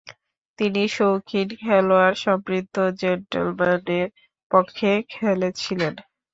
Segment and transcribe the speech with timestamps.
[0.59, 4.07] তিনি শৌখিন খেলোয়াড়সমৃদ্ধ জেন্টলম্যানের
[4.51, 5.93] পক্ষে খেলেছিলেন।